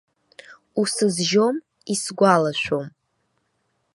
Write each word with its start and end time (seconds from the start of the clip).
Усызжьом, 0.81 1.55
исгәалашәом. 1.93 2.87